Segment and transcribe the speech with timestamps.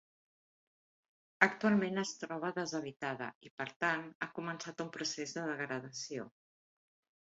[1.47, 6.31] Actualment es troba deshabitada i, per tant, ha començat un procés de degradació.